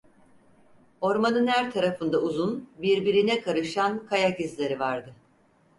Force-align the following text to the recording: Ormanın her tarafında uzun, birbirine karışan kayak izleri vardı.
Ormanın 1.01 1.47
her 1.47 1.71
tarafında 1.71 2.21
uzun, 2.21 2.69
birbirine 2.77 3.41
karışan 3.41 4.05
kayak 4.05 4.39
izleri 4.39 4.79
vardı. 4.79 5.15